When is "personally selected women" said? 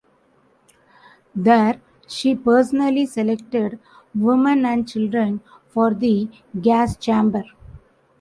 2.33-4.65